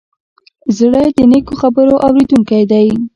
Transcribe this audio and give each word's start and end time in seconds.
زړه 0.77 1.01
د 1.17 1.19
نیکو 1.31 1.53
خبرو 1.61 1.95
اورېدونکی 2.05 2.63
دی. 2.71 2.87